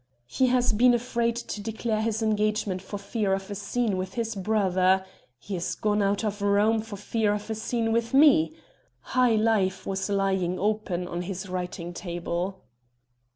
He 0.25 0.47
has 0.47 0.73
been 0.73 0.95
afraid 0.95 1.35
to 1.35 1.61
declare 1.61 2.01
his 2.01 2.23
engagement 2.23 2.81
for 2.81 2.97
fear 2.97 3.35
of 3.35 3.51
a 3.51 3.53
scene 3.53 3.97
with 3.97 4.15
his 4.15 4.33
brother 4.33 5.05
he 5.37 5.55
is 5.55 5.75
gone 5.75 6.01
out 6.01 6.23
of 6.25 6.41
Rome 6.41 6.81
for 6.81 6.97
fear 6.97 7.35
of 7.35 7.47
a 7.51 7.53
scene 7.53 7.91
with 7.91 8.11
me 8.11 8.55
'High 9.01 9.35
Life' 9.35 9.85
was 9.85 10.09
lying 10.09 10.57
open 10.57 11.07
on 11.07 11.21
his 11.21 11.47
writing 11.49 11.93
table." 11.93 12.63